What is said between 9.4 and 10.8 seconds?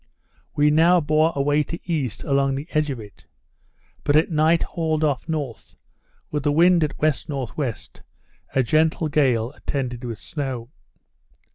attended with snow.